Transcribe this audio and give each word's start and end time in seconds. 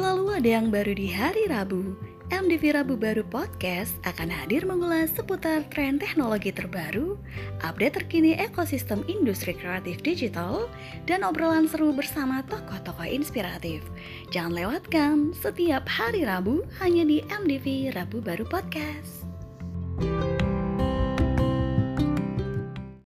Selalu 0.00 0.32
ada 0.32 0.48
yang 0.56 0.72
baru 0.72 0.96
di 0.96 1.12
hari 1.12 1.44
Rabu. 1.44 1.92
MDV 2.32 2.72
Rabu 2.72 2.96
Baru 2.96 3.20
Podcast 3.20 4.00
akan 4.08 4.32
hadir 4.32 4.64
mengulas 4.64 5.12
seputar 5.12 5.68
tren 5.68 6.00
teknologi 6.00 6.48
terbaru, 6.48 7.20
update 7.60 8.00
terkini 8.00 8.32
ekosistem 8.32 9.04
industri 9.12 9.52
kreatif 9.52 10.00
digital, 10.00 10.72
dan 11.04 11.20
obrolan 11.20 11.68
seru 11.68 11.92
bersama 11.92 12.40
tokoh-tokoh 12.48 13.04
inspiratif. 13.04 13.84
Jangan 14.32 14.56
lewatkan 14.56 15.36
setiap 15.36 15.84
hari 15.84 16.24
Rabu 16.24 16.64
hanya 16.80 17.04
di 17.04 17.20
MDV 17.28 17.92
Rabu 17.92 18.24
Baru 18.24 18.48
Podcast. 18.48 19.29